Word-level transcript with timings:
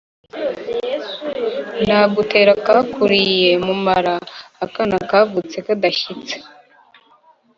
Nagutera 1.87 2.51
akakuriye 2.59 3.51
mu 3.65 3.73
murama-Akana 3.83 4.95
kavutse 5.09 5.55
kadashyitse. 5.65 6.35